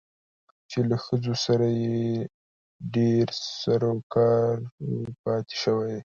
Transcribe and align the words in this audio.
چې 0.69 0.79
له 0.89 0.97
ښځو 1.05 1.33
سره 1.45 1.67
يې 1.83 2.05
ډېر 2.95 3.25
سرو 3.59 3.93
کارو 4.13 5.05
پاتې 5.23 5.55
شوى 5.63 5.95